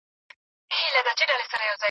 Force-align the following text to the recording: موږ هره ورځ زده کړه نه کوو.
موږ 0.69 0.79
هره 0.83 1.01
ورځ 1.05 1.15
زده 1.17 1.25
کړه 1.29 1.35
نه 1.39 1.45
کوو. 1.51 1.75